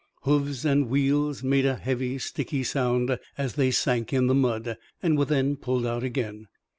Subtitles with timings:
[0.23, 5.15] Hoofs and wheels made a heavy, sticky sound as they sank in the mud, and
[5.15, 6.47] were then pulled out again.